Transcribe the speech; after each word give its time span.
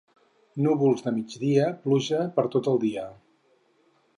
Núvols 0.67 1.03
de 1.07 1.13
migdia, 1.17 1.67
pluja 1.83 2.25
per 2.39 2.47
tot 2.57 2.71
el 2.73 2.81
dia. 2.87 3.05